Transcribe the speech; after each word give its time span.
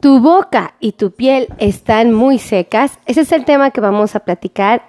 tu 0.00 0.20
boca 0.20 0.74
y 0.80 0.92
tu 0.92 1.10
piel 1.12 1.48
están 1.58 2.12
muy 2.12 2.38
secas, 2.38 2.98
ese 3.06 3.22
es 3.22 3.32
el 3.32 3.44
tema 3.44 3.70
que 3.70 3.80
vamos 3.80 4.14
a 4.14 4.20
platicar. 4.20 4.84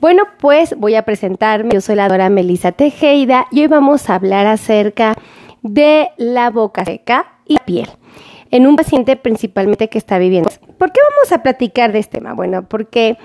Bueno, 0.00 0.24
pues 0.38 0.76
voy 0.78 0.94
a 0.94 1.02
presentarme. 1.02 1.70
Yo 1.72 1.80
soy 1.80 1.96
la 1.96 2.04
doctora 2.04 2.30
Melissa 2.30 2.72
Tejeda 2.72 3.46
y 3.50 3.62
hoy 3.62 3.66
vamos 3.66 4.08
a 4.08 4.14
hablar 4.14 4.46
acerca 4.46 5.16
de 5.62 6.10
la 6.16 6.50
boca 6.50 6.84
seca 6.84 7.26
y 7.46 7.54
la 7.54 7.64
piel 7.64 7.88
en 8.50 8.66
un 8.66 8.76
paciente 8.76 9.16
principalmente 9.16 9.88
que 9.88 9.98
está 9.98 10.18
viviendo. 10.18 10.50
¿Por 10.78 10.92
qué 10.92 11.00
vamos 11.10 11.32
a 11.32 11.42
platicar 11.42 11.92
de 11.92 11.98
este 11.98 12.18
tema? 12.18 12.34
Bueno, 12.34 12.64
porque 12.66 13.18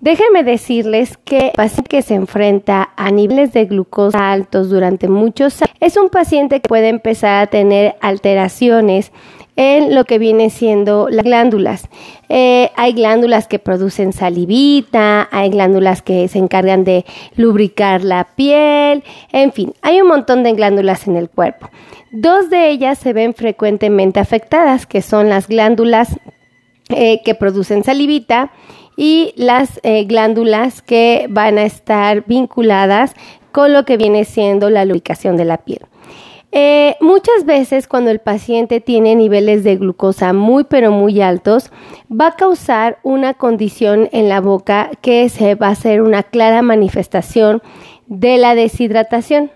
déjenme 0.00 0.44
decirles 0.44 1.16
que 1.16 1.46
el 1.48 1.52
paciente 1.52 1.88
que 1.88 2.02
se 2.02 2.14
enfrenta 2.14 2.90
a 2.96 3.10
niveles 3.10 3.52
de 3.52 3.64
glucosa 3.64 4.32
altos 4.32 4.68
durante 4.68 5.08
muchos 5.08 5.62
años 5.62 5.74
es 5.80 5.96
un 5.96 6.10
paciente 6.10 6.60
que 6.60 6.68
puede 6.68 6.88
empezar 6.88 7.42
a 7.42 7.46
tener 7.46 7.96
alteraciones 8.00 9.12
en 9.56 9.94
lo 9.94 10.04
que 10.04 10.18
viene 10.18 10.50
siendo 10.50 11.08
las 11.10 11.24
glándulas. 11.24 11.88
Eh, 12.28 12.70
hay 12.76 12.92
glándulas 12.92 13.48
que 13.48 13.58
producen 13.58 14.12
salivita, 14.12 15.28
hay 15.32 15.50
glándulas 15.50 16.02
que 16.02 16.28
se 16.28 16.38
encargan 16.38 16.84
de 16.84 17.04
lubricar 17.36 18.04
la 18.04 18.24
piel, 18.36 19.02
en 19.32 19.52
fin, 19.52 19.72
hay 19.82 20.00
un 20.00 20.08
montón 20.08 20.42
de 20.42 20.52
glándulas 20.52 21.08
en 21.08 21.16
el 21.16 21.30
cuerpo. 21.30 21.70
Dos 22.12 22.50
de 22.50 22.70
ellas 22.70 22.98
se 22.98 23.12
ven 23.12 23.34
frecuentemente 23.34 24.20
afectadas, 24.20 24.86
que 24.86 25.02
son 25.02 25.28
las 25.28 25.48
glándulas 25.48 26.16
eh, 26.88 27.20
que 27.24 27.34
producen 27.34 27.82
salivita 27.82 28.52
y 28.96 29.34
las 29.36 29.80
eh, 29.82 30.04
glándulas 30.04 30.82
que 30.82 31.26
van 31.28 31.58
a 31.58 31.64
estar 31.64 32.24
vinculadas 32.26 33.14
con 33.52 33.72
lo 33.72 33.84
que 33.84 33.96
viene 33.96 34.24
siendo 34.24 34.70
la 34.70 34.84
lubricación 34.84 35.36
de 35.36 35.44
la 35.44 35.58
piel. 35.58 35.80
Eh, 36.52 36.96
muchas 37.00 37.44
veces 37.44 37.88
cuando 37.88 38.10
el 38.10 38.20
paciente 38.20 38.80
tiene 38.80 39.14
niveles 39.14 39.64
de 39.64 39.76
glucosa 39.76 40.32
muy 40.32 40.64
pero 40.64 40.90
muy 40.90 41.20
altos, 41.20 41.70
va 42.08 42.28
a 42.28 42.36
causar 42.36 42.98
una 43.02 43.34
condición 43.34 44.08
en 44.12 44.28
la 44.28 44.40
boca 44.40 44.90
que 45.02 45.28
se 45.28 45.54
va 45.54 45.68
a 45.68 45.72
hacer 45.72 46.02
una 46.02 46.22
clara 46.22 46.62
manifestación 46.62 47.62
de 48.06 48.38
la 48.38 48.54
deshidratación. 48.54 49.50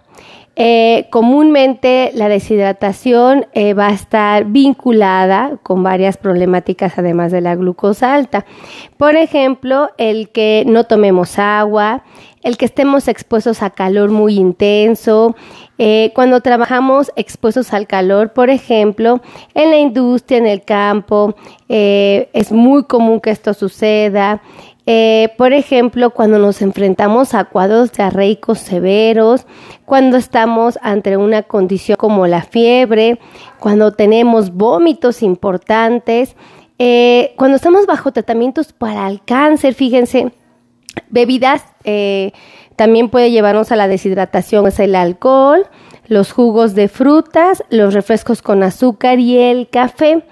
Eh, 0.56 1.06
comúnmente 1.10 2.10
la 2.12 2.28
deshidratación 2.28 3.46
eh, 3.54 3.72
va 3.72 3.86
a 3.86 3.92
estar 3.92 4.44
vinculada 4.44 5.58
con 5.62 5.82
varias 5.82 6.18
problemáticas 6.18 6.98
además 6.98 7.32
de 7.32 7.40
la 7.40 7.54
glucosa 7.54 8.14
alta. 8.14 8.44
Por 8.98 9.14
ejemplo, 9.14 9.90
el 9.96 10.28
que 10.30 10.64
no 10.66 10.84
tomemos 10.84 11.38
agua, 11.38 12.02
el 12.42 12.56
que 12.56 12.64
estemos 12.64 13.08
expuestos 13.08 13.62
a 13.62 13.70
calor 13.70 14.10
muy 14.10 14.36
intenso, 14.36 15.34
eh, 15.78 16.12
cuando 16.14 16.40
trabajamos 16.40 17.12
expuestos 17.16 17.72
al 17.72 17.86
calor, 17.86 18.32
por 18.32 18.50
ejemplo, 18.50 19.20
en 19.54 19.70
la 19.70 19.78
industria, 19.78 20.38
en 20.38 20.46
el 20.46 20.62
campo, 20.62 21.34
es 21.68 22.50
muy 22.50 22.84
común 22.84 23.20
que 23.20 23.30
esto 23.30 23.54
suceda. 23.54 24.42
Eh, 24.92 25.34
por 25.36 25.52
ejemplo, 25.52 26.10
cuando 26.10 26.40
nos 26.40 26.62
enfrentamos 26.62 27.34
a 27.34 27.44
cuadros 27.44 27.92
diarreicos 27.92 28.58
severos, 28.58 29.46
cuando 29.84 30.16
estamos 30.16 30.80
ante 30.82 31.16
una 31.16 31.44
condición 31.44 31.96
como 31.96 32.26
la 32.26 32.42
fiebre, 32.42 33.20
cuando 33.60 33.92
tenemos 33.92 34.52
vómitos 34.52 35.22
importantes, 35.22 36.34
eh, 36.80 37.34
cuando 37.36 37.54
estamos 37.54 37.86
bajo 37.86 38.10
tratamientos 38.10 38.72
para 38.72 39.06
el 39.08 39.22
cáncer, 39.22 39.74
fíjense, 39.74 40.32
bebidas 41.08 41.62
eh, 41.84 42.32
también 42.76 43.08
puede 43.10 43.30
llevarnos 43.30 43.72
a 43.72 43.76
la 43.76 43.88
deshidratación, 43.88 44.66
es 44.66 44.78
el 44.80 44.94
alcohol, 44.94 45.66
los 46.06 46.32
jugos 46.32 46.74
de 46.74 46.88
frutas, 46.88 47.62
los 47.70 47.94
refrescos 47.94 48.42
con 48.42 48.62
azúcar 48.62 49.18
y 49.18 49.38
el 49.38 49.68
café. 49.68 50.24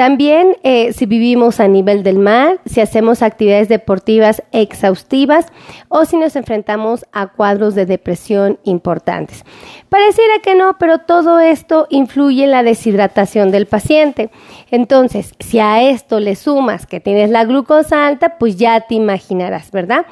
También 0.00 0.56
eh, 0.62 0.94
si 0.94 1.04
vivimos 1.04 1.60
a 1.60 1.68
nivel 1.68 2.02
del 2.02 2.18
mar, 2.18 2.58
si 2.64 2.80
hacemos 2.80 3.20
actividades 3.20 3.68
deportivas 3.68 4.42
exhaustivas 4.50 5.48
o 5.90 6.06
si 6.06 6.16
nos 6.16 6.36
enfrentamos 6.36 7.04
a 7.12 7.26
cuadros 7.26 7.74
de 7.74 7.84
depresión 7.84 8.58
importantes. 8.64 9.44
Pareciera 9.90 10.38
que 10.42 10.54
no, 10.54 10.78
pero 10.78 11.00
todo 11.00 11.38
esto 11.38 11.86
influye 11.90 12.44
en 12.44 12.50
la 12.50 12.62
deshidratación 12.62 13.50
del 13.50 13.66
paciente. 13.66 14.30
Entonces, 14.70 15.34
si 15.38 15.58
a 15.58 15.82
esto 15.82 16.18
le 16.18 16.34
sumas 16.34 16.86
que 16.86 17.00
tienes 17.00 17.28
la 17.28 17.44
glucosa 17.44 18.06
alta, 18.06 18.38
pues 18.38 18.56
ya 18.56 18.80
te 18.80 18.94
imaginarás, 18.94 19.70
¿verdad? 19.70 20.06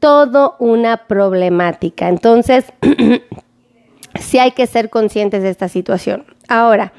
Todo 0.00 0.56
una 0.58 1.06
problemática. 1.06 2.10
Entonces, 2.10 2.66
sí 4.20 4.38
hay 4.38 4.50
que 4.50 4.66
ser 4.66 4.90
conscientes 4.90 5.42
de 5.42 5.48
esta 5.48 5.70
situación. 5.70 6.26
Ahora, 6.46 6.92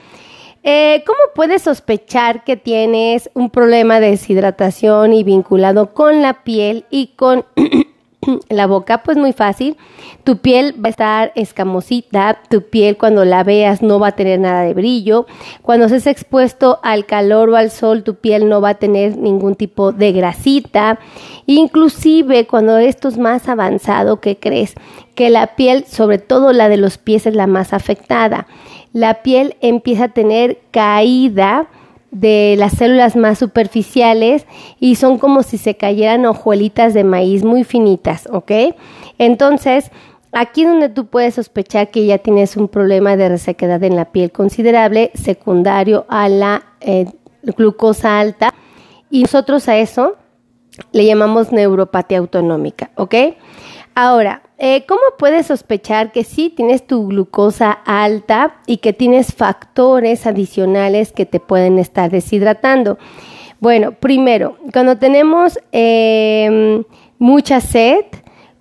eh, 0.64 1.04
¿Cómo 1.06 1.20
puedes 1.34 1.64
sospechar 1.64 2.44
que 2.44 2.58
tienes 2.58 3.30
un 3.34 3.50
problema 3.50 4.00
de 4.00 4.12
deshidratación 4.12 5.14
y 5.14 5.24
vinculado 5.24 5.94
con 5.94 6.22
la 6.22 6.44
piel 6.44 6.86
y 6.90 7.14
con 7.16 7.46
la 8.50 8.68
boca? 8.68 9.04
Pues 9.04 9.18
muy 9.18 9.34
fácil. 9.34 9.78
Tu 10.24 10.38
piel 10.38 10.76
va 10.84 10.88
a 10.88 10.90
estar 10.90 11.32
escamosita, 11.36 12.40
tu 12.50 12.64
piel 12.64 12.98
cuando 12.98 13.26
la 13.26 13.44
veas 13.44 13.82
no 13.82 14.00
va 14.00 14.10
a 14.10 14.16
tener 14.16 14.40
nada 14.40 14.62
de 14.62 14.74
brillo. 14.74 15.26
Cuando 15.62 15.86
estés 15.86 16.08
expuesto 16.08 16.80
al 16.84 17.06
calor 17.06 17.50
o 17.50 17.56
al 17.56 17.72
sol, 17.72 18.04
tu 18.04 18.16
piel 18.16 18.48
no 18.48 18.62
va 18.62 18.70
a 18.70 18.76
tener 18.76 19.18
ningún 19.18 19.56
tipo 19.56 19.92
de 19.92 20.12
grasita. 20.12 21.00
Inclusive 21.46 22.48
cuando 22.48 22.78
esto 22.78 23.08
es 23.08 23.18
más 23.18 23.50
avanzado, 23.50 24.22
¿qué 24.22 24.38
crees? 24.38 24.76
Que 25.16 25.30
la 25.30 25.56
piel, 25.56 25.86
sobre 25.86 26.18
todo 26.18 26.54
la 26.54 26.70
de 26.70 26.78
los 26.78 26.98
pies, 26.98 27.26
es 27.26 27.36
la 27.36 27.48
más 27.48 27.74
afectada 27.74 28.48
la 28.94 29.22
piel 29.22 29.56
empieza 29.62 30.06
a 30.06 30.10
tener 30.10 30.60
caída 30.72 31.68
de 32.12 32.56
las 32.58 32.74
células 32.74 33.16
más 33.16 33.40
superficiales 33.40 34.46
y 34.80 34.96
son 34.96 35.18
como 35.18 35.44
si 35.44 35.58
se 35.58 35.76
cayeran 35.76 36.26
hojuelitas 36.26 36.94
de 36.94 37.06
maíz 37.06 37.44
muy 37.44 37.64
finitas, 37.64 38.28
¿ok? 38.32 38.52
Entonces, 39.18 39.92
aquí 40.34 40.66
donde 40.66 40.90
tú 40.90 41.08
puedes 41.08 41.36
sospechar 41.36 41.90
que 41.90 42.06
ya 42.06 42.18
tienes 42.18 42.58
un 42.58 42.68
problema 42.68 43.16
de 43.16 43.30
resequedad 43.30 43.82
en 43.84 43.96
la 43.96 44.12
piel 44.12 44.32
considerable, 44.32 45.12
secundario 45.14 46.06
a 46.10 46.28
la 46.28 46.64
eh, 46.82 47.06
glucosa 47.44 48.20
alta, 48.20 48.54
y 49.10 49.24
nosotros 49.24 49.68
a 49.68 49.78
eso 49.78 50.18
le 50.92 51.06
llamamos 51.06 51.52
neuropatía 51.52 52.20
autonómica, 52.20 52.92
¿ok? 52.96 53.16
Ahora, 53.94 54.42
eh, 54.58 54.86
¿cómo 54.88 55.02
puedes 55.20 55.48
sospechar 55.48 56.12
que 56.12 56.24
sí 56.24 56.50
tienes 56.50 56.88
tu 56.88 57.08
glucosa 57.08 57.72
alta 57.72 58.56
y 58.66 58.78
que 58.78 58.94
tienes 58.94 59.34
factores 59.34 60.26
adicionales 60.26 61.12
que 61.12 61.26
te 61.26 61.40
pueden 61.40 61.78
estar 61.78 62.10
deshidratando? 62.10 62.98
Bueno, 63.60 63.92
primero, 63.92 64.58
cuando 64.74 64.98
tenemos 64.98 65.60
em, 65.72 66.84
mucha 67.20 67.60
sed, 67.60 68.06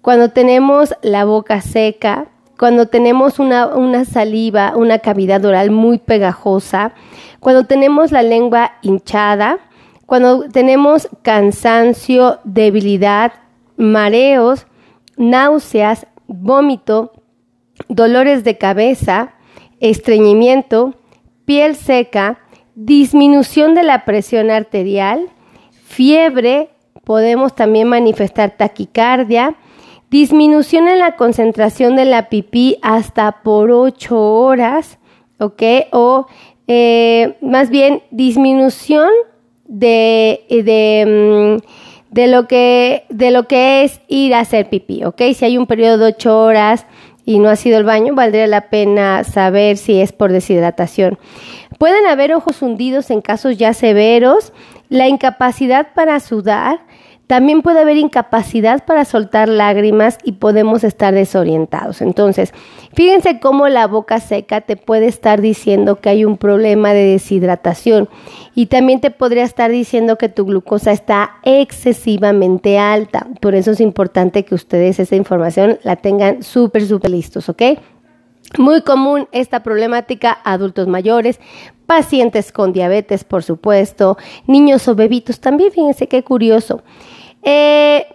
cuando 0.03 0.31
tenemos 0.31 0.95
la 1.03 1.25
boca 1.25 1.61
seca, 1.61 2.27
cuando 2.59 2.89
tenemos 2.89 3.39
una, 3.39 4.05
saliva, 4.05 4.75
una 4.77 4.99
cavidad 4.99 5.43
oral 5.45 5.71
muy 5.71 5.97
pegajosa, 5.97 6.93
cuando 7.39 7.65
tenemos 7.65 8.13
la 8.13 8.23
lengua 8.23 8.73
hinchada, 8.83 9.61
cuando 10.05 10.49
tenemos 10.51 11.09
cansancio, 11.23 12.41
debilidad, 12.45 13.33
mareos, 13.79 14.67
náuseas, 15.21 16.07
vómito, 16.27 17.13
dolores 17.89 18.43
de 18.43 18.57
cabeza, 18.59 19.35
estreñimiento, 19.79 20.95
piel 21.45 21.77
seca, 21.77 22.39
disminución 22.75 23.75
de 23.75 23.83
la 23.83 24.05
presión 24.05 24.51
arterial, 24.51 25.29
fiebre, 25.85 26.71
podemos 27.05 27.55
también 27.55 27.89
manifestar 27.89 28.57
taquicardia, 28.57 29.57
disminución 30.11 30.89
en 30.89 30.99
la 30.99 31.17
concentración 31.17 31.97
de 31.97 32.07
la 32.07 32.29
pipí 32.29 32.79
hasta 32.83 33.43
por 33.43 33.71
8 33.71 34.19
horas, 34.19 34.99
¿ok? 35.39 35.63
O 35.93 36.27
eh, 36.67 37.37
más 37.43 37.69
bien 37.69 38.03
disminución 38.11 39.11
de, 39.67 41.59
mm, 41.61 41.90
de 42.11 42.27
lo 42.27 42.49
que, 42.49 43.05
de 43.09 43.31
lo 43.31 43.47
que 43.47 43.85
es 43.85 44.01
ir 44.09 44.35
a 44.35 44.41
hacer 44.41 44.69
pipí, 44.69 45.05
¿ok? 45.05 45.23
Si 45.35 45.45
hay 45.45 45.57
un 45.57 45.67
periodo 45.67 45.99
de 45.99 46.07
ocho 46.07 46.41
horas 46.41 46.87
y 47.25 47.39
no 47.39 47.49
ha 47.49 47.57
sido 47.57 47.79
el 47.79 47.85
baño, 47.85 48.15
valdría 48.15 48.47
la 48.47 48.69
pena 48.69 49.25
saber 49.25 49.77
si 49.77 50.01
es 50.01 50.13
por 50.13 50.33
deshidratación. 50.33 51.19
Pueden 51.79 52.07
haber 52.07 52.35
ojos 52.35 52.63
hundidos 52.63 53.11
en 53.11 53.21
casos 53.21 53.57
ya 53.57 53.73
severos, 53.73 54.53
la 54.89 55.09
incapacidad 55.09 55.89
para 55.95 56.19
sudar, 56.19 56.81
también 57.31 57.63
puede 57.63 57.79
haber 57.79 57.97
incapacidad 57.97 58.85
para 58.85 59.05
soltar 59.05 59.49
lágrimas 59.49 60.19
y 60.25 60.33
podemos 60.33 60.83
estar 60.83 61.15
desorientados. 61.15 62.03
Entonces, 62.03 62.53
fíjense 62.93 63.39
cómo 63.39 63.69
la 63.69 63.87
boca 63.87 64.19
seca 64.19 64.63
te 64.63 64.77
puede 64.77 65.07
estar 65.07 65.41
diciendo 65.41 66.01
que 66.01 66.09
hay 66.09 66.25
un 66.25 66.37
problema 66.37 66.93
de 66.93 67.13
deshidratación 67.13 68.09
y 68.57 68.67
también 68.67 69.01
te 69.01 69.13
podría 69.13 69.45
estar 69.45 69.71
diciendo 69.71 70.19
que 70.19 70.29
tu 70.29 70.45
glucosa 70.45 70.91
está 70.91 71.37
excesivamente 71.45 72.81
alta. 72.81 73.29
Por 73.41 73.55
eso 73.55 73.71
es 73.71 73.81
importante 73.81 74.45
que 74.45 74.57
ustedes 74.57 74.99
esa 74.99 75.15
información 75.15 75.79
la 75.85 75.95
tengan 75.95 76.43
súper, 76.43 76.85
súper 76.85 77.13
listos, 77.13 77.49
¿ok? 77.49 77.63
Muy 78.59 78.83
común 78.83 79.29
esta 79.31 79.63
problemática 79.63 80.37
adultos 80.43 80.89
mayores, 80.89 81.39
pacientes 81.87 82.51
con 82.51 82.73
diabetes, 82.73 83.23
por 83.23 83.45
supuesto, 83.45 84.19
niños 84.49 84.89
o 84.89 84.97
bebitos 84.97 85.39
también, 85.39 85.71
fíjense 85.71 86.09
qué 86.09 86.25
curioso. 86.25 86.83
Eh, 87.43 88.07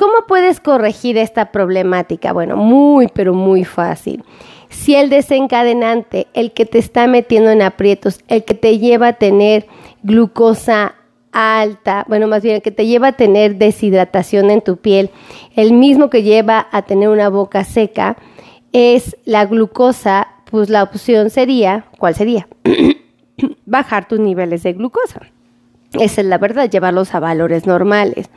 ¿Cómo 0.00 0.26
puedes 0.26 0.60
corregir 0.60 1.18
esta 1.18 1.52
problemática? 1.52 2.32
Bueno, 2.32 2.56
muy, 2.56 3.08
pero 3.08 3.34
muy 3.34 3.64
fácil. 3.64 4.24
Si 4.70 4.94
el 4.94 5.10
desencadenante, 5.10 6.26
el 6.32 6.52
que 6.52 6.64
te 6.64 6.78
está 6.78 7.06
metiendo 7.06 7.50
en 7.50 7.60
aprietos, 7.60 8.20
el 8.28 8.44
que 8.44 8.54
te 8.54 8.78
lleva 8.78 9.08
a 9.08 9.12
tener 9.12 9.66
glucosa 10.02 10.94
alta, 11.32 12.06
bueno, 12.08 12.28
más 12.28 12.42
bien 12.42 12.56
el 12.56 12.62
que 12.62 12.70
te 12.70 12.86
lleva 12.86 13.08
a 13.08 13.12
tener 13.12 13.56
deshidratación 13.56 14.50
en 14.50 14.62
tu 14.62 14.78
piel, 14.78 15.10
el 15.54 15.74
mismo 15.74 16.08
que 16.08 16.22
lleva 16.22 16.68
a 16.72 16.80
tener 16.82 17.10
una 17.10 17.28
boca 17.28 17.64
seca, 17.64 18.16
es 18.72 19.18
la 19.26 19.44
glucosa, 19.44 20.28
pues 20.50 20.70
la 20.70 20.82
opción 20.82 21.28
sería, 21.28 21.84
¿cuál 21.98 22.14
sería? 22.14 22.48
Bajar 23.66 24.08
tus 24.08 24.18
niveles 24.18 24.62
de 24.62 24.72
glucosa. 24.72 25.20
Esa 25.92 26.20
es 26.20 26.26
la 26.26 26.38
verdad, 26.38 26.70
llevarlos 26.70 27.14
a 27.14 27.20
valores 27.20 27.66
normales. 27.66 28.30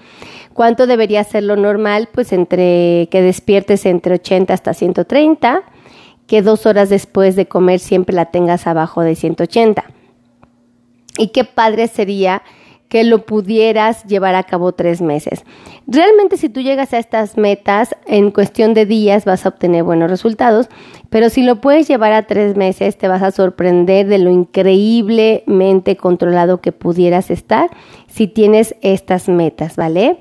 ¿Cuánto 0.54 0.88
debería 0.88 1.24
ser 1.24 1.44
lo 1.44 1.56
normal? 1.56 2.10
Pues 2.12 2.34
entre 2.34 3.08
que 3.12 3.22
despiertes 3.22 3.86
entre 3.86 4.16
80 4.16 4.54
hasta 4.54 4.74
130, 4.74 5.64
que 6.28 6.42
dos 6.42 6.66
horas 6.66 6.90
después 6.90 7.36
de 7.36 7.48
comer 7.48 7.80
siempre 7.80 8.16
la 8.16 8.26
tengas 8.26 8.66
abajo 8.66 9.02
de 9.02 9.16
180. 9.16 9.84
Y 11.18 11.28
qué 11.28 11.44
padre 11.44 11.88
sería 11.88 12.42
que 12.94 13.04
lo 13.04 13.26
pudieras 13.26 14.04
llevar 14.04 14.36
a 14.36 14.44
cabo 14.44 14.72
tres 14.72 15.02
meses. 15.02 15.46
Realmente 15.88 16.38
si 16.38 16.48
tú 16.48 16.62
llegas 16.62 16.94
a 16.94 17.00
estas 17.00 17.40
metas, 17.40 17.96
en 18.06 18.30
cuestión 18.30 18.76
de 18.76 18.86
días 18.86 19.26
vas 19.26 19.48
a 19.48 19.50
obtener 19.50 19.84
buenos 19.84 20.12
resultados, 20.12 20.70
pero 21.10 21.32
si 21.32 21.42
lo 21.42 21.60
puedes 21.60 21.88
llevar 21.88 22.14
a 22.14 22.28
tres 22.28 22.56
meses, 22.56 22.96
te 23.00 23.08
vas 23.08 23.24
a 23.24 23.32
sorprender 23.32 24.06
de 24.06 24.20
lo 24.20 24.30
increíblemente 24.30 25.98
controlado 25.98 26.62
que 26.62 26.72
pudieras 26.72 27.32
estar 27.32 27.72
si 28.06 28.28
tienes 28.28 28.76
estas 28.82 29.28
metas, 29.28 29.76
¿vale? 29.76 30.20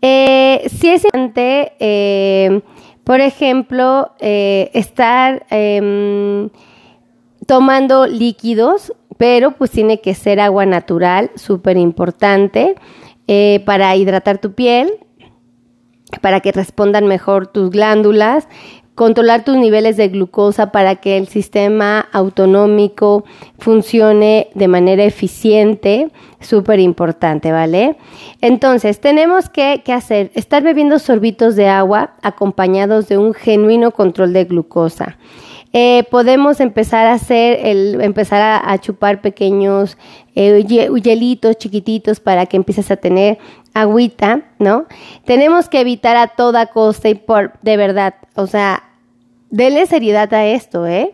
Eh, 0.00 0.66
si 0.74 0.88
es 0.88 1.04
importante, 1.04 1.74
eh, 1.80 2.62
por 3.04 3.20
ejemplo, 3.20 4.12
eh, 4.20 4.70
estar 4.72 5.44
em, 5.50 6.48
tomando 7.46 8.06
líquidos 8.06 8.94
pero 9.16 9.52
pues 9.52 9.70
tiene 9.70 10.00
que 10.00 10.14
ser 10.14 10.40
agua 10.40 10.66
natural, 10.66 11.30
súper 11.34 11.76
importante, 11.76 12.74
eh, 13.28 13.62
para 13.64 13.94
hidratar 13.96 14.38
tu 14.38 14.52
piel, 14.52 14.92
para 16.20 16.40
que 16.40 16.52
respondan 16.52 17.06
mejor 17.06 17.46
tus 17.46 17.70
glándulas, 17.70 18.48
controlar 18.96 19.44
tus 19.44 19.56
niveles 19.56 19.98
de 19.98 20.08
glucosa 20.08 20.72
para 20.72 20.96
que 20.96 21.18
el 21.18 21.28
sistema 21.28 22.08
autonómico 22.12 23.24
funcione 23.58 24.48
de 24.54 24.68
manera 24.68 25.04
eficiente, 25.04 26.10
súper 26.40 26.80
importante, 26.80 27.52
¿vale? 27.52 27.98
Entonces, 28.40 29.00
tenemos 29.00 29.50
que, 29.50 29.82
que, 29.84 29.92
hacer, 29.92 30.30
estar 30.34 30.62
bebiendo 30.62 30.98
sorbitos 30.98 31.56
de 31.56 31.68
agua 31.68 32.14
acompañados 32.22 33.06
de 33.08 33.18
un 33.18 33.34
genuino 33.34 33.90
control 33.90 34.32
de 34.32 34.44
glucosa. 34.44 35.18
Eh, 35.78 36.04
podemos 36.10 36.60
empezar 36.60 37.06
a 37.06 37.12
hacer, 37.12 37.58
el, 37.66 38.00
empezar 38.00 38.62
a, 38.64 38.78
chupar 38.78 39.20
pequeños 39.20 39.98
eh, 40.34 40.64
hielitos 40.64 41.58
chiquititos 41.58 42.18
para 42.18 42.46
que 42.46 42.56
empieces 42.56 42.90
a 42.90 42.96
tener 42.96 43.36
agüita, 43.74 44.40
¿no? 44.58 44.86
Tenemos 45.26 45.68
que 45.68 45.80
evitar 45.80 46.16
a 46.16 46.28
toda 46.28 46.68
costa 46.68 47.10
y 47.10 47.14
por, 47.14 47.52
de 47.60 47.76
verdad, 47.76 48.14
o 48.36 48.46
sea, 48.46 48.84
denle 49.50 49.84
seriedad 49.84 50.32
a 50.32 50.46
esto, 50.46 50.86
¿eh? 50.86 51.12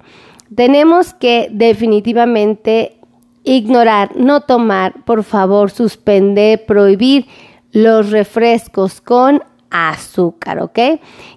Tenemos 0.55 1.13
que 1.13 1.49
definitivamente 1.51 2.99
ignorar, 3.43 4.13
no 4.15 4.43
tomar, 4.43 5.05
por 5.05 5.25
favor, 5.25 5.73
suspender, 5.73 6.67
prohibir 6.67 7.27
los 7.73 8.13
refrescos 8.13 9.01
con 9.01 9.43
azúcar, 9.73 10.61
¿ok? 10.61 10.79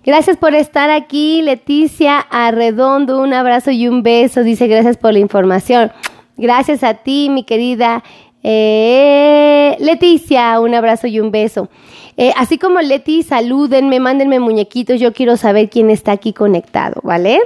Gracias 0.04 0.38
por 0.38 0.54
estar 0.54 0.90
aquí, 0.90 1.42
Leticia 1.42 2.20
Arredondo, 2.20 3.22
un 3.22 3.34
abrazo 3.34 3.72
y 3.72 3.88
un 3.88 4.04
beso, 4.04 4.44
dice 4.44 4.68
gracias 4.68 4.98
por 4.98 5.14
la 5.14 5.20
información. 5.20 5.92
Gracias 6.38 6.84
a 6.84 6.96
ti, 6.96 7.30
mi 7.30 7.44
querida 7.44 8.04
eh, 8.44 9.78
Leticia, 9.80 10.60
un 10.60 10.76
abrazo 10.76 11.08
y 11.08 11.20
un 11.20 11.32
beso. 11.32 11.70
Eh, 12.18 12.32
así 12.38 12.58
como 12.58 12.82
Leti, 12.82 13.24
salúdenme, 13.24 14.00
mándenme 14.00 14.40
muñequitos, 14.40 15.00
yo 15.00 15.14
quiero 15.14 15.38
saber 15.38 15.70
quién 15.70 15.90
está 15.90 16.12
aquí 16.12 16.34
conectado, 16.34 17.02
¿vale? 17.04 17.40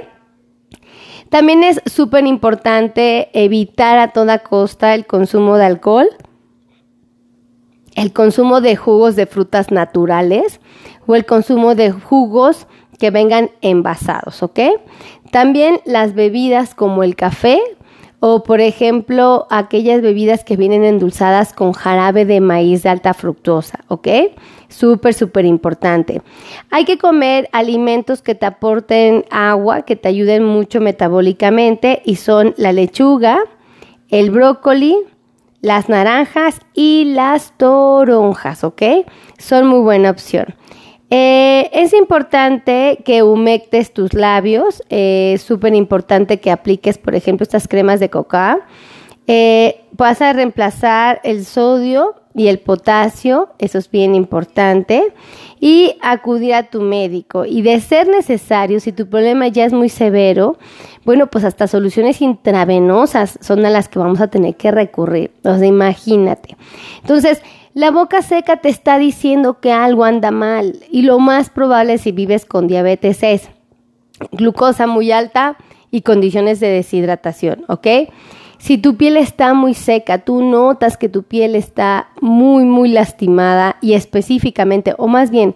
También 1.30 1.62
es 1.62 1.80
súper 1.86 2.26
importante 2.26 3.30
evitar 3.32 3.98
a 3.98 4.08
toda 4.08 4.40
costa 4.40 4.94
el 4.94 5.06
consumo 5.06 5.56
de 5.56 5.64
alcohol 5.64 6.08
el 8.00 8.14
consumo 8.14 8.62
de 8.62 8.76
jugos 8.76 9.14
de 9.14 9.26
frutas 9.26 9.70
naturales 9.70 10.58
o 11.06 11.16
el 11.16 11.26
consumo 11.26 11.74
de 11.74 11.90
jugos 11.90 12.66
que 12.98 13.10
vengan 13.10 13.50
envasados, 13.60 14.42
¿ok? 14.42 14.58
También 15.30 15.80
las 15.84 16.14
bebidas 16.14 16.74
como 16.74 17.02
el 17.02 17.14
café 17.14 17.60
o 18.18 18.42
por 18.42 18.62
ejemplo 18.62 19.46
aquellas 19.50 20.00
bebidas 20.00 20.44
que 20.44 20.56
vienen 20.56 20.82
endulzadas 20.82 21.52
con 21.52 21.72
jarabe 21.72 22.24
de 22.24 22.40
maíz 22.40 22.84
de 22.84 22.88
alta 22.88 23.12
fructosa, 23.12 23.80
¿ok? 23.88 24.08
Súper, 24.70 25.12
súper 25.12 25.44
importante. 25.44 26.22
Hay 26.70 26.86
que 26.86 26.96
comer 26.96 27.50
alimentos 27.52 28.22
que 28.22 28.34
te 28.34 28.46
aporten 28.46 29.26
agua, 29.30 29.82
que 29.82 29.96
te 29.96 30.08
ayuden 30.08 30.42
mucho 30.42 30.80
metabólicamente 30.80 32.00
y 32.06 32.16
son 32.16 32.54
la 32.56 32.72
lechuga, 32.72 33.40
el 34.08 34.30
brócoli, 34.30 34.96
las 35.60 35.88
naranjas 35.88 36.60
y 36.74 37.04
las 37.04 37.56
toronjas, 37.56 38.64
¿ok? 38.64 38.82
Son 39.38 39.66
muy 39.66 39.80
buena 39.80 40.10
opción. 40.10 40.54
Eh, 41.10 41.68
es 41.72 41.92
importante 41.92 43.02
que 43.04 43.24
humectes 43.24 43.92
tus 43.92 44.14
labios, 44.14 44.82
eh, 44.90 45.32
es 45.34 45.42
súper 45.42 45.74
importante 45.74 46.38
que 46.38 46.52
apliques, 46.52 46.98
por 46.98 47.16
ejemplo, 47.16 47.42
estas 47.42 47.66
cremas 47.66 47.98
de 47.98 48.10
coca. 48.10 48.60
Eh, 49.26 49.82
vas 49.92 50.22
a 50.22 50.32
reemplazar 50.32 51.20
el 51.24 51.44
sodio 51.44 52.14
y 52.34 52.46
el 52.48 52.58
potasio, 52.60 53.48
eso 53.58 53.78
es 53.78 53.90
bien 53.90 54.14
importante, 54.14 55.12
y 55.58 55.96
acudir 56.00 56.54
a 56.54 56.64
tu 56.64 56.80
médico. 56.80 57.44
Y 57.44 57.62
de 57.62 57.80
ser 57.80 58.08
necesario, 58.08 58.80
si 58.80 58.92
tu 58.92 59.08
problema 59.08 59.48
ya 59.48 59.64
es 59.64 59.72
muy 59.72 59.88
severo, 59.88 60.56
bueno, 61.04 61.26
pues 61.26 61.44
hasta 61.44 61.66
soluciones 61.66 62.22
intravenosas 62.22 63.38
son 63.40 63.64
a 63.66 63.70
las 63.70 63.88
que 63.88 63.98
vamos 63.98 64.20
a 64.20 64.28
tener 64.28 64.54
que 64.56 64.70
recurrir. 64.70 65.32
O 65.44 65.56
sea, 65.56 65.66
imagínate. 65.66 66.56
Entonces, 67.00 67.42
la 67.74 67.90
boca 67.90 68.22
seca 68.22 68.56
te 68.56 68.68
está 68.68 68.98
diciendo 68.98 69.60
que 69.60 69.72
algo 69.72 70.04
anda 70.04 70.30
mal 70.30 70.80
y 70.90 71.02
lo 71.02 71.18
más 71.18 71.50
probable 71.50 71.98
si 71.98 72.12
vives 72.12 72.44
con 72.44 72.66
diabetes 72.66 73.22
es 73.22 73.48
glucosa 74.32 74.86
muy 74.86 75.12
alta 75.12 75.56
y 75.90 76.02
condiciones 76.02 76.60
de 76.60 76.68
deshidratación, 76.68 77.64
¿ok? 77.68 77.86
Si 78.60 78.76
tu 78.76 78.96
piel 78.96 79.16
está 79.16 79.54
muy 79.54 79.72
seca, 79.72 80.18
tú 80.18 80.42
notas 80.42 80.98
que 80.98 81.08
tu 81.08 81.22
piel 81.22 81.56
está 81.56 82.10
muy, 82.20 82.66
muy 82.66 82.90
lastimada 82.90 83.76
y 83.80 83.94
específicamente, 83.94 84.94
o 84.98 85.08
más 85.08 85.30
bien, 85.30 85.54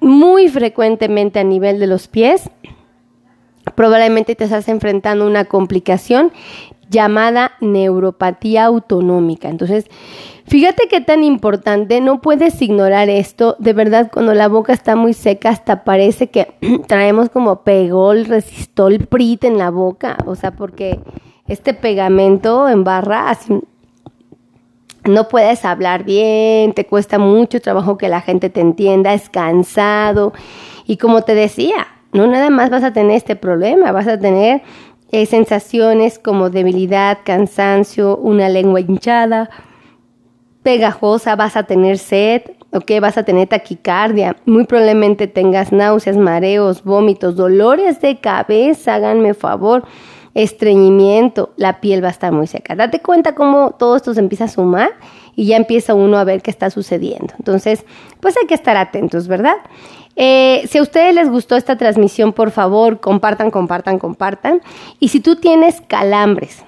muy 0.00 0.48
frecuentemente 0.48 1.40
a 1.40 1.44
nivel 1.44 1.80
de 1.80 1.88
los 1.88 2.06
pies, 2.06 2.48
probablemente 3.74 4.36
te 4.36 4.44
estás 4.44 4.68
enfrentando 4.68 5.24
a 5.24 5.26
una 5.26 5.46
complicación 5.46 6.30
llamada 6.90 7.50
neuropatía 7.60 8.64
autonómica. 8.66 9.48
Entonces, 9.48 9.86
fíjate 10.46 10.86
qué 10.88 11.00
tan 11.00 11.24
importante, 11.24 12.00
no 12.00 12.20
puedes 12.20 12.62
ignorar 12.62 13.08
esto. 13.08 13.56
De 13.58 13.72
verdad, 13.72 14.12
cuando 14.12 14.32
la 14.32 14.46
boca 14.46 14.72
está 14.72 14.94
muy 14.94 15.12
seca, 15.12 15.50
hasta 15.50 15.82
parece 15.82 16.28
que 16.30 16.54
traemos 16.86 17.30
como 17.30 17.62
pegol, 17.64 18.26
resistol, 18.26 19.00
prit 19.08 19.42
en 19.42 19.58
la 19.58 19.70
boca. 19.70 20.18
O 20.24 20.36
sea, 20.36 20.52
porque 20.52 21.00
este 21.48 21.74
pegamento 21.74 22.68
en 22.68 22.84
barra, 22.84 23.30
así, 23.30 23.60
no 25.04 25.28
puedes 25.28 25.64
hablar 25.64 26.04
bien, 26.04 26.74
te 26.74 26.86
cuesta 26.86 27.18
mucho 27.18 27.60
trabajo 27.60 27.96
que 27.96 28.08
la 28.08 28.20
gente 28.20 28.50
te 28.50 28.60
entienda, 28.60 29.14
es 29.14 29.30
cansado. 29.30 30.34
Y 30.86 30.98
como 30.98 31.22
te 31.22 31.34
decía, 31.34 31.88
no 32.12 32.26
nada 32.26 32.50
más 32.50 32.68
vas 32.70 32.84
a 32.84 32.92
tener 32.92 33.16
este 33.16 33.34
problema, 33.34 33.90
vas 33.90 34.06
a 34.06 34.18
tener 34.18 34.62
eh, 35.10 35.24
sensaciones 35.24 36.18
como 36.18 36.50
debilidad, 36.50 37.18
cansancio, 37.24 38.18
una 38.18 38.50
lengua 38.50 38.80
hinchada, 38.80 39.48
pegajosa, 40.62 41.36
vas 41.36 41.56
a 41.56 41.62
tener 41.62 41.96
sed, 41.96 42.42
¿ok? 42.72 42.92
Vas 43.00 43.16
a 43.16 43.22
tener 43.22 43.48
taquicardia, 43.48 44.36
muy 44.44 44.64
probablemente 44.64 45.26
tengas 45.26 45.72
náuseas, 45.72 46.18
mareos, 46.18 46.84
vómitos, 46.84 47.36
dolores 47.36 48.02
de 48.02 48.20
cabeza, 48.20 48.96
háganme 48.96 49.32
favor 49.32 49.84
estreñimiento, 50.42 51.52
la 51.56 51.80
piel 51.80 52.02
va 52.02 52.08
a 52.08 52.12
estar 52.12 52.30
muy 52.32 52.46
seca. 52.46 52.76
Date 52.76 53.00
cuenta 53.00 53.34
cómo 53.34 53.72
todo 53.72 53.96
esto 53.96 54.14
se 54.14 54.20
empieza 54.20 54.44
a 54.44 54.48
sumar 54.48 54.90
y 55.34 55.46
ya 55.46 55.56
empieza 55.56 55.94
uno 55.94 56.16
a 56.16 56.22
ver 56.22 56.42
qué 56.42 56.50
está 56.52 56.70
sucediendo. 56.70 57.34
Entonces, 57.38 57.84
pues 58.20 58.36
hay 58.36 58.46
que 58.46 58.54
estar 58.54 58.76
atentos, 58.76 59.26
¿verdad? 59.26 59.56
Eh, 60.14 60.62
si 60.68 60.78
a 60.78 60.82
ustedes 60.82 61.12
les 61.12 61.28
gustó 61.28 61.56
esta 61.56 61.76
transmisión, 61.76 62.32
por 62.32 62.52
favor, 62.52 63.00
compartan, 63.00 63.50
compartan, 63.50 63.98
compartan. 63.98 64.62
Y 65.00 65.08
si 65.08 65.18
tú 65.18 65.36
tienes 65.36 65.80
calambres, 65.80 66.64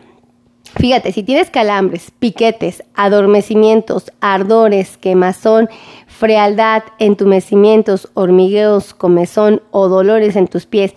Fíjate, 0.77 1.11
si 1.11 1.25
tienes 1.25 1.51
calambres, 1.51 2.13
piquetes, 2.13 2.85
adormecimientos, 2.95 4.13
ardores, 4.21 4.99
quemazón, 4.99 5.69
frialdad, 6.07 6.85
entumecimientos, 7.01 8.09
hormigueos, 8.15 8.95
comezón 8.95 9.63
o 9.73 9.89
dolores 9.89 10.37
en 10.37 10.47
tus 10.47 10.67
pies 10.67 10.95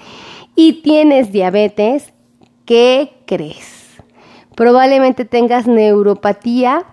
y 0.55 0.83
tienes 0.83 1.31
diabetes, 1.31 2.12
¿qué 2.65 3.23
crees? 3.25 4.01
Probablemente 4.55 5.25
tengas 5.25 5.67
neuropatía, 5.67 6.85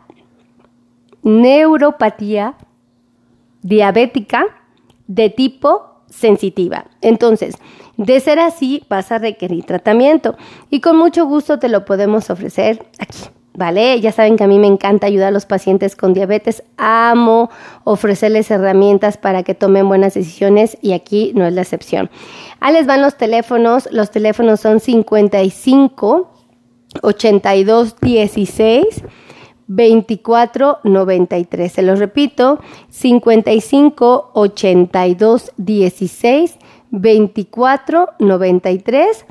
neuropatía 1.22 2.56
diabética 3.62 4.46
de 5.06 5.30
tipo 5.30 6.02
sensitiva. 6.08 6.86
Entonces, 7.00 7.56
de 7.96 8.20
ser 8.20 8.38
así, 8.38 8.82
vas 8.88 9.12
a 9.12 9.18
requerir 9.18 9.64
tratamiento 9.64 10.36
y 10.70 10.80
con 10.80 10.96
mucho 10.96 11.26
gusto 11.26 11.58
te 11.58 11.68
lo 11.68 11.84
podemos 11.84 12.30
ofrecer 12.30 12.86
aquí. 12.98 13.39
¿Vale? 13.52 14.00
Ya 14.00 14.12
saben 14.12 14.36
que 14.36 14.44
a 14.44 14.46
mí 14.46 14.58
me 14.58 14.68
encanta 14.68 15.08
ayudar 15.08 15.28
a 15.28 15.32
los 15.32 15.44
pacientes 15.44 15.96
con 15.96 16.14
diabetes. 16.14 16.62
Amo 16.76 17.50
ofrecerles 17.84 18.50
herramientas 18.50 19.16
para 19.16 19.42
que 19.42 19.54
tomen 19.54 19.88
buenas 19.88 20.14
decisiones 20.14 20.78
y 20.80 20.92
aquí 20.92 21.32
no 21.34 21.46
es 21.46 21.52
la 21.52 21.62
excepción. 21.62 22.10
Ahí 22.60 22.72
les 22.74 22.86
van 22.86 23.02
los 23.02 23.16
teléfonos. 23.16 23.88
Los 23.90 24.10
teléfonos 24.10 24.60
son 24.60 24.78
55 24.78 26.30
82 27.02 27.96
16 28.00 29.04
24 29.66 30.78
93. 30.82 31.72
Se 31.72 31.82
los 31.82 31.98
repito, 31.98 32.60
55 32.88 34.30
82 34.34 35.52
16 35.56 36.58
24 36.90 38.08
93 38.18 39.26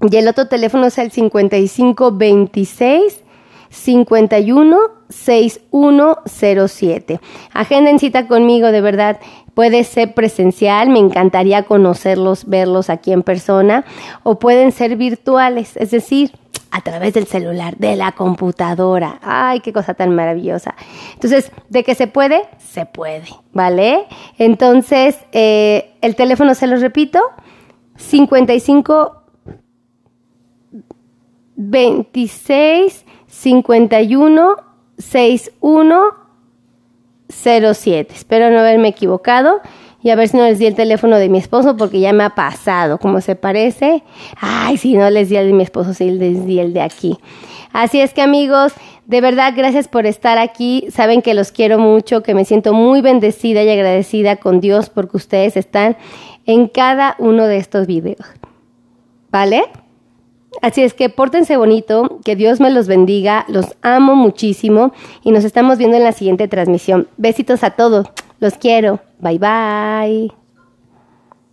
y 0.00 0.16
el 0.16 0.28
otro 0.28 0.46
teléfono 0.46 0.86
es 0.86 0.96
el 0.98 1.10
55 1.10 2.12
26 2.12 3.24
51 3.70 4.78
6107. 5.08 7.20
Agenden 7.52 7.98
cita 7.98 8.28
conmigo, 8.28 8.70
de 8.72 8.80
verdad. 8.80 9.20
Puede 9.54 9.84
ser 9.84 10.14
presencial, 10.14 10.88
me 10.88 11.00
encantaría 11.00 11.64
conocerlos, 11.64 12.46
verlos 12.46 12.88
aquí 12.90 13.12
en 13.12 13.22
persona, 13.22 13.84
o 14.22 14.38
pueden 14.38 14.70
ser 14.70 14.94
virtuales, 14.96 15.76
es 15.76 15.90
decir, 15.90 16.30
a 16.70 16.82
través 16.82 17.14
del 17.14 17.26
celular, 17.26 17.76
de 17.76 17.96
la 17.96 18.12
computadora. 18.12 19.18
Ay, 19.22 19.58
qué 19.60 19.72
cosa 19.72 19.94
tan 19.94 20.14
maravillosa. 20.14 20.76
Entonces, 21.14 21.50
¿de 21.70 21.82
qué 21.82 21.96
se 21.96 22.06
puede? 22.06 22.42
Se 22.58 22.86
puede, 22.86 23.26
¿vale? 23.52 24.06
Entonces, 24.38 25.18
eh, 25.32 25.90
el 26.02 26.14
teléfono 26.14 26.54
se 26.54 26.68
lo 26.68 26.76
repito, 26.76 27.20
55 27.96 29.17
26 31.58 33.04
51 33.26 34.56
61 34.96 36.28
07. 37.28 38.14
Espero 38.14 38.50
no 38.50 38.60
haberme 38.60 38.88
equivocado 38.88 39.60
y 40.00 40.10
a 40.10 40.16
ver 40.16 40.28
si 40.28 40.36
no 40.36 40.44
les 40.44 40.58
di 40.58 40.66
el 40.66 40.76
teléfono 40.76 41.18
de 41.18 41.28
mi 41.28 41.38
esposo 41.38 41.76
porque 41.76 42.00
ya 42.00 42.12
me 42.12 42.24
ha 42.24 42.30
pasado, 42.30 42.98
como 42.98 43.20
se 43.20 43.34
parece. 43.34 44.04
Ay, 44.40 44.78
si 44.78 44.94
no 44.94 45.10
les 45.10 45.28
di 45.28 45.36
el 45.36 45.48
de 45.48 45.52
mi 45.52 45.64
esposo, 45.64 45.92
sí 45.92 46.10
les 46.10 46.46
di 46.46 46.60
el 46.60 46.72
de 46.72 46.80
aquí. 46.80 47.18
Así 47.72 48.00
es 48.00 48.14
que 48.14 48.22
amigos, 48.22 48.72
de 49.06 49.20
verdad 49.20 49.52
gracias 49.56 49.88
por 49.88 50.06
estar 50.06 50.38
aquí. 50.38 50.86
Saben 50.90 51.22
que 51.22 51.34
los 51.34 51.50
quiero 51.50 51.78
mucho, 51.78 52.22
que 52.22 52.34
me 52.34 52.44
siento 52.44 52.72
muy 52.72 53.02
bendecida 53.02 53.62
y 53.64 53.68
agradecida 53.68 54.36
con 54.36 54.60
Dios 54.60 54.90
porque 54.90 55.16
ustedes 55.16 55.56
están 55.56 55.96
en 56.46 56.68
cada 56.68 57.16
uno 57.18 57.46
de 57.46 57.58
estos 57.58 57.86
videos. 57.86 58.24
¿Vale? 59.30 59.64
Así 60.62 60.82
es 60.82 60.94
que 60.94 61.08
pórtense 61.08 61.56
bonito, 61.56 62.20
que 62.24 62.36
Dios 62.36 62.60
me 62.60 62.70
los 62.70 62.86
bendiga, 62.86 63.44
los 63.48 63.76
amo 63.82 64.14
muchísimo 64.16 64.92
y 65.22 65.30
nos 65.30 65.44
estamos 65.44 65.78
viendo 65.78 65.96
en 65.96 66.04
la 66.04 66.12
siguiente 66.12 66.48
transmisión. 66.48 67.08
Besitos 67.16 67.62
a 67.62 67.70
todos, 67.70 68.06
los 68.40 68.54
quiero, 68.54 69.00
bye 69.20 69.38
bye. 69.38 70.47